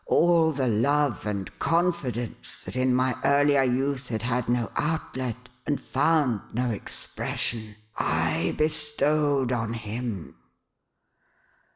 All 0.07 0.51
the 0.51 0.67
love 0.67 1.27
and 1.27 1.59
confidence 1.59 2.63
that 2.63 2.75
in 2.75 2.95
my 2.95 3.15
earlier 3.23 3.61
youth 3.61 4.09
had^ 4.09 4.23
had 4.23 4.49
no 4.49 4.71
outlet, 4.75 5.47
and 5.67 5.79
found 5.79 6.41
no 6.55 6.71
expression, 6.71 7.75
I 7.95 8.55
bestowed 8.57 9.51
on 9.51 9.73
him." 9.75 10.37